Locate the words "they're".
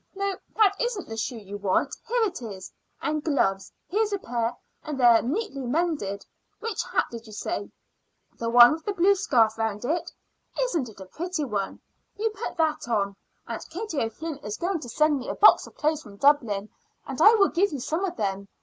4.99-5.21